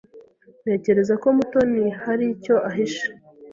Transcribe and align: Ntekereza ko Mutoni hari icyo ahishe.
Ntekereza 0.61 1.13
ko 1.21 1.27
Mutoni 1.37 1.83
hari 2.03 2.23
icyo 2.33 2.55
ahishe. 2.69 3.05